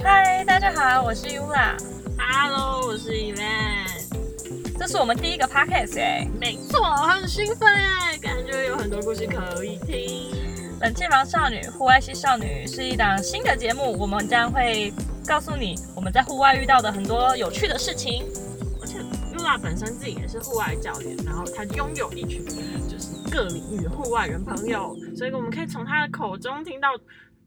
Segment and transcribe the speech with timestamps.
[0.00, 1.76] 家好，我是 Ula。
[2.18, 3.86] Hello，我是 Evan。
[4.78, 10.30] 这是我们第一个 podcast 哎，没错，很兴奋哎，感觉有很多故事可以听。
[10.80, 14.92] 冷气房少女、户外系少女是一档新的节目，我们将会
[15.26, 18.24] 告诉你我们在户外遇到的很多有趣的事情。
[18.80, 18.98] 而且
[19.36, 22.44] Ula 本身自己也是户外教练，然后她拥有一群
[22.88, 26.88] 就是各领域的户外人朋友，所以我们可以从她的口中听到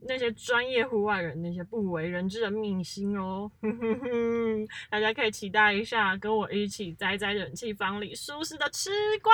[0.08, 3.52] 那些专业户外人那些不为人知的秘辛哦。
[3.62, 8.90] 哼哼哼，大家可以期待一下，跟我一起待在冷气房里舒适的吃
[9.22, 9.32] 瓜。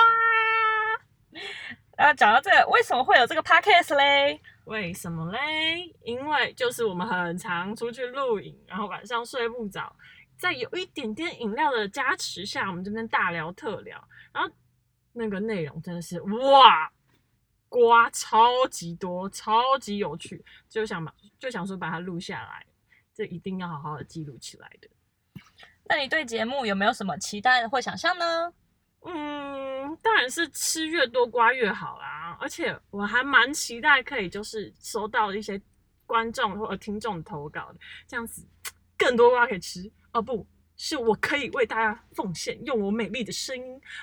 [1.96, 4.40] 然后讲到这个，为什么会有这个 podcast 嘞？
[4.66, 5.92] 为什么嘞？
[6.02, 9.94] 因为就是我们很常出去露营，然后晚上睡不着，
[10.36, 14.50] 在有一点点饮料的加持下，我们这边大聊特聊，然后
[15.12, 16.92] 那个内容真的是哇，
[17.68, 22.66] 瓜超级多，超级有趣，就想把就想说把它录下来，
[23.14, 24.88] 这一定要好好的记录起来的。
[25.84, 28.52] 那你对节目有没有什么期待或想象呢？
[29.04, 35.60] 嗯，当然是吃越多瓜越好啦，而且我还蛮期待可以就是收到一些
[36.04, 38.46] 观众或者听众投稿的，这样子
[38.98, 40.46] 更多瓜可以吃哦，不
[40.80, 43.62] 是我可以为大家奉献，用我美丽的声音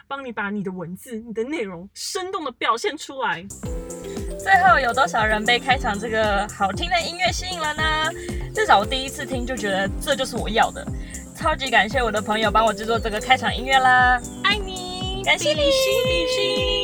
[0.09, 3.43] 帮你把你的文字、你的内容生动的表现出来。
[4.37, 8.11] 最后有多少人被开场这个好听的音乐吸引了呢？
[8.53, 10.85] 至少我第一次听就觉得这就是我要的，
[11.33, 14.21] 超级感谢我的朋友帮我制作这个开场音乐啦！
[14.43, 16.74] 爱你，感谢你比心比心。